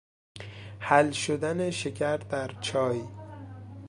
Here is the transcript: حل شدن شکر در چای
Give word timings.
حل 0.79 1.11
شدن 1.11 1.71
شکر 1.71 2.17
در 2.17 2.51
چای 2.61 3.01